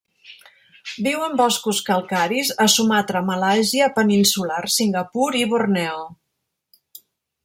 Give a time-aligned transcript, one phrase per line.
[1.07, 6.03] Viu en boscos calcaris a Sumatra, Malàisia peninsular Singapur i Borneo.